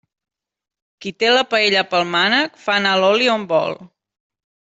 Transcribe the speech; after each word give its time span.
Qui 1.05 1.11
té 1.23 1.29
la 1.33 1.43
paella 1.51 1.83
pel 1.91 2.07
mànec, 2.15 2.57
fa 2.65 2.79
anar 2.81 2.97
l'oli 3.03 3.31
on 3.37 3.47
vol. 3.55 3.77